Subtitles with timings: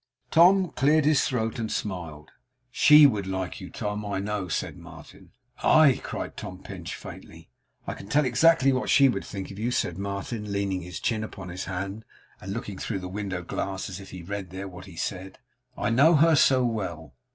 [0.31, 2.31] Tom cleared his throat, and smiled.
[2.71, 5.29] 'SHE would like you, Tom, I know,' said Martin.
[5.61, 7.49] 'Aye!' cried Tom Pinch, faintly.
[7.85, 11.23] 'I can tell exactly what she would think of you,' said Martin leaning his chin
[11.23, 12.03] upon his hand,
[12.39, 15.37] and looking through the window glass as if he read there what he said;
[15.77, 17.13] 'I know her so well.